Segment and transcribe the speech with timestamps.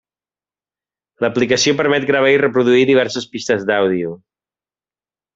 [1.25, 4.15] L'aplicació permet gravar i reproduir diverses pistes d'àudio.